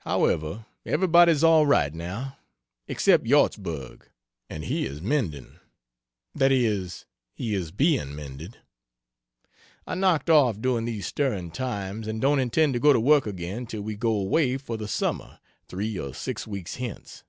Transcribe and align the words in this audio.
However, 0.00 0.66
everybody 0.84 1.32
is 1.32 1.42
all 1.42 1.64
right, 1.64 1.94
now, 1.94 2.36
except 2.88 3.24
Yortzburg, 3.24 4.02
and 4.50 4.64
he 4.64 4.84
is 4.84 5.00
mending 5.00 5.60
that 6.34 6.52
is, 6.52 7.06
he 7.32 7.54
is 7.54 7.70
being 7.70 8.14
mended. 8.14 8.58
I 9.86 9.94
knocked 9.94 10.28
off, 10.28 10.60
during 10.60 10.84
these 10.84 11.06
stirring 11.06 11.52
times, 11.52 12.06
and 12.06 12.20
don't 12.20 12.38
intend 12.38 12.74
to 12.74 12.80
go 12.80 12.92
to 12.92 13.00
work 13.00 13.26
again 13.26 13.64
till 13.64 13.80
we 13.80 13.96
go 13.96 14.10
away 14.14 14.58
for 14.58 14.76
the 14.76 14.86
Summer, 14.86 15.38
3 15.68 15.98
or 15.98 16.12
6 16.12 16.46
weeks 16.46 16.76
hence. 16.76 17.24